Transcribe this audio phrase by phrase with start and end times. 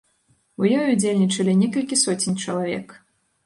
[0.63, 2.87] У ёй удзельнічалі некалькі соцень чалавек.